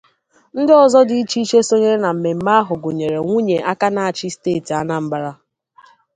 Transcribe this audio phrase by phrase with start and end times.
[0.59, 5.31] Ndị ọzọ dị iche iche sonyere na mmemme ahụ gụnyere nwunye aka na-achị steeti Anambra